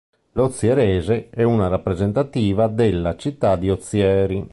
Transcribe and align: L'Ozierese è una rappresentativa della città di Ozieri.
L'Ozierese 0.31 1.29
è 1.29 1.43
una 1.43 1.67
rappresentativa 1.67 2.65
della 2.67 3.15
città 3.15 3.55
di 3.55 3.69
Ozieri. 3.69 4.49